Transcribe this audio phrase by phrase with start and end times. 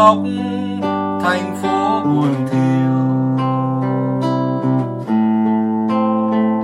[0.00, 0.18] Tôi khóc
[1.22, 2.96] thành phố buồn thiêu.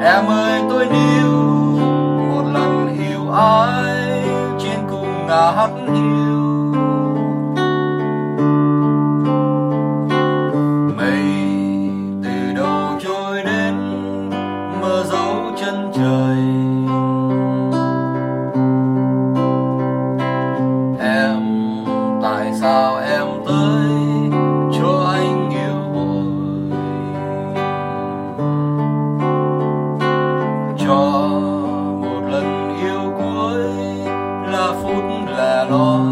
[0.04, 1.32] Em ơi, tôi níu
[2.28, 4.22] một lần yêu ai
[4.58, 5.50] trên cùng ngã
[5.94, 6.35] hiu.
[6.35, 6.35] mây
[22.76, 23.88] tại sao em tới
[24.78, 26.24] cho anh yêu hồi,
[30.78, 31.28] cho
[32.02, 33.64] một lần yêu cuối
[34.52, 35.04] là phút
[35.36, 36.06] lẻ loi.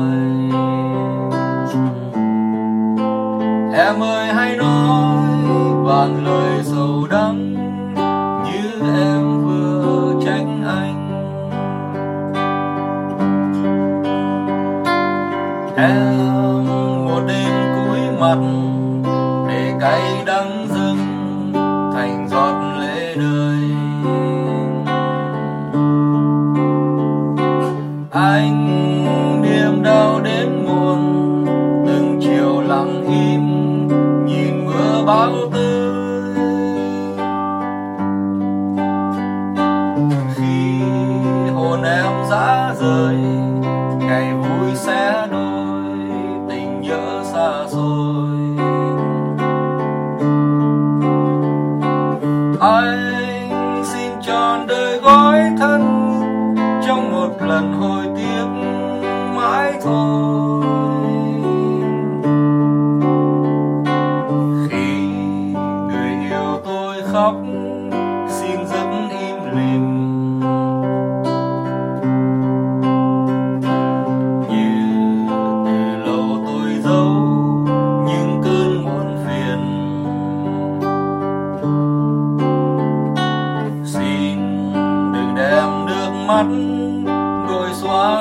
[3.75, 5.17] Em ơi hãy nói
[5.87, 7.55] bàn lời sầu đắng
[8.45, 9.54] như em vừa
[20.27, 20.99] đắng dưng
[21.95, 23.59] thành giọt lệ đời.
[28.11, 31.45] Anh niềm đau đến muôn
[31.87, 33.89] từng chiều lặng im,
[34.27, 36.35] nhìn mưa bão tươi.
[40.35, 40.81] Khi
[41.55, 43.17] hồn em dã rời,
[43.99, 45.24] ngày vui sẽ
[55.05, 55.81] gói thân
[56.87, 58.47] trong một lần hồi tiếc
[59.37, 60.65] mãi thôi.
[64.71, 64.99] Khi
[65.89, 67.35] người yêu tôi khóc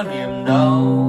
[0.04, 1.03] niềm đau.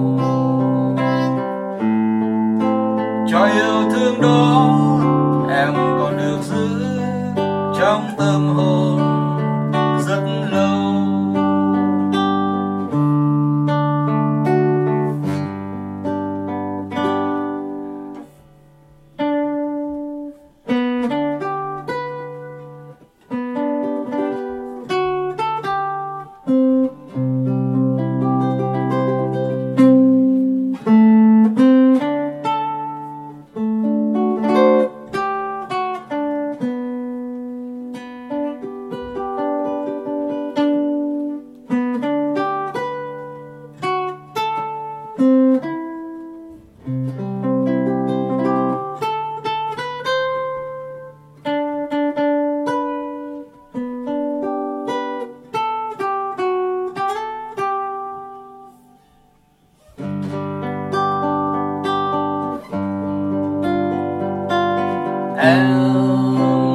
[65.44, 65.64] Em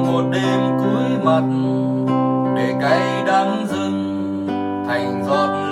[0.07, 1.43] một đêm cuối mặt
[2.55, 4.47] để cay đắng dừng
[4.87, 5.68] thành giọt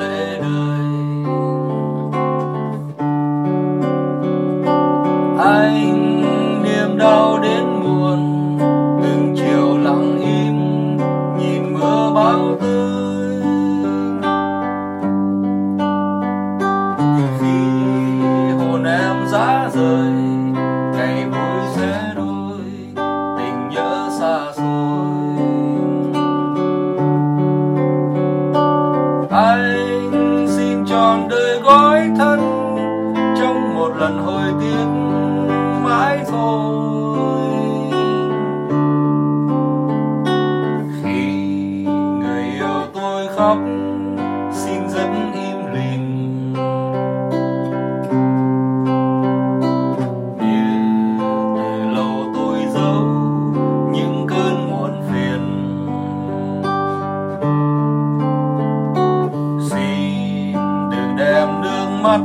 [62.07, 62.21] mắt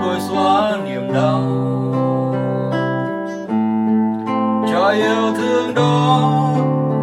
[0.00, 1.42] vội xóa niềm đau.
[4.70, 6.20] Cho yêu thương đó,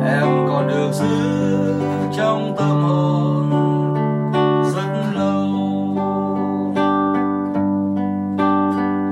[0.05, 1.81] em còn được giữ
[2.17, 3.49] trong tâm hồn
[4.75, 5.47] rất lâu.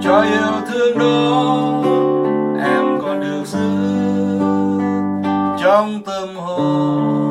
[0.02, 1.82] Cho yêu thương đó,
[2.64, 4.40] em còn được giữ
[5.64, 7.25] trong tâm hồn